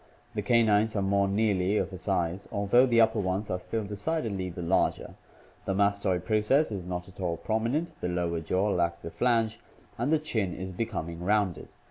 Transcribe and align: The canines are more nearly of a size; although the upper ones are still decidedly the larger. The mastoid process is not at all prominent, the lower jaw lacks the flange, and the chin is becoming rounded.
The 0.33 0.41
canines 0.41 0.95
are 0.95 1.03
more 1.03 1.27
nearly 1.27 1.77
of 1.77 1.93
a 1.93 1.97
size; 1.99 2.47
although 2.51 2.87
the 2.87 2.99
upper 2.99 3.19
ones 3.19 3.51
are 3.51 3.59
still 3.59 3.83
decidedly 3.83 4.49
the 4.49 4.63
larger. 4.63 5.13
The 5.65 5.75
mastoid 5.75 6.25
process 6.25 6.71
is 6.71 6.87
not 6.87 7.07
at 7.07 7.19
all 7.19 7.37
prominent, 7.37 7.91
the 8.01 8.09
lower 8.09 8.39
jaw 8.39 8.69
lacks 8.71 8.97
the 8.97 9.11
flange, 9.11 9.59
and 9.99 10.11
the 10.11 10.17
chin 10.17 10.55
is 10.55 10.71
becoming 10.71 11.23
rounded. 11.23 11.67